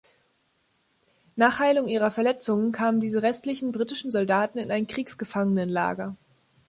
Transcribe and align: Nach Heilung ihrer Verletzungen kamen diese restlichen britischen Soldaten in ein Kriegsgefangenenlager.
Nach 1.35 1.59
Heilung 1.59 1.87
ihrer 1.87 2.09
Verletzungen 2.09 2.71
kamen 2.71 3.01
diese 3.01 3.21
restlichen 3.21 3.71
britischen 3.71 4.09
Soldaten 4.09 4.57
in 4.57 4.71
ein 4.71 4.87
Kriegsgefangenenlager. 4.87 6.15